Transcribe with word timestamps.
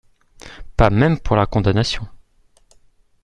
Pas 0.77 0.89
même 0.89 1.19
pour 1.19 1.35
la 1.35 1.45
condamnation. 1.45 2.07